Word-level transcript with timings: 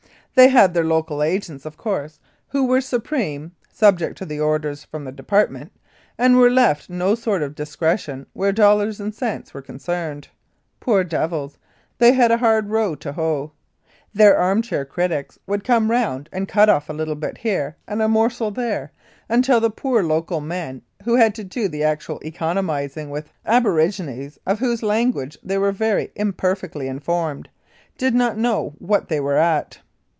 They 0.33 0.47
had 0.47 0.73
their 0.73 0.85
local 0.85 1.21
agents, 1.21 1.65
of 1.65 1.75
course, 1.75 2.17
who 2.47 2.65
were 2.65 2.79
supreme 2.79 3.51
(sub 3.69 3.99
ject 3.99 4.17
to 4.19 4.25
the 4.25 4.39
orders 4.39 4.81
from 4.85 5.03
the 5.03 5.11
department), 5.11 5.73
and 6.17 6.37
were 6.37 6.49
left 6.49 6.89
no 6.89 7.15
sort 7.15 7.43
of 7.43 7.53
discretion 7.53 8.25
where 8.31 8.53
dollars 8.53 9.01
and 9.01 9.13
cents 9.13 9.53
were 9.53 9.61
con 9.61 9.77
cerned. 9.77 10.29
Poor 10.79 11.03
devils! 11.03 11.57
They 11.97 12.13
had 12.13 12.31
a 12.31 12.37
hard 12.37 12.69
row 12.69 12.95
to 12.95 13.11
hoe! 13.11 13.51
Their 14.13 14.37
arm 14.37 14.61
chair 14.61 14.85
critics 14.85 15.37
would 15.47 15.65
come 15.65 15.91
round 15.91 16.29
and 16.31 16.47
cut 16.47 16.69
off 16.69 16.89
a 16.89 16.93
little 16.93 17.15
bit 17.15 17.39
here, 17.39 17.75
and 17.85 18.01
a 18.01 18.07
morsel 18.07 18.51
there, 18.51 18.93
until 19.27 19.59
the 19.59 19.69
poor 19.69 20.01
local 20.01 20.39
men, 20.39 20.81
who 21.03 21.15
had 21.17 21.35
to 21.35 21.43
do 21.43 21.67
the 21.67 21.83
actual 21.83 22.21
economising 22.23 23.09
with 23.09 23.29
abor 23.45 23.75
igines, 23.85 24.37
of 24.47 24.59
whose 24.59 24.81
language 24.81 25.37
they 25.43 25.57
were 25.57 25.73
very 25.73 26.09
imperfectly 26.15 26.87
informed, 26.87 27.49
did 27.97 28.15
not 28.15 28.37
know 28.37 28.73
what 28.79 29.09
they 29.09 29.19
were 29.19 29.35
at. 29.37 29.79